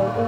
[0.00, 0.27] Oh, you.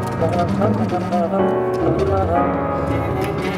[0.00, 0.14] Thank
[3.46, 3.57] you.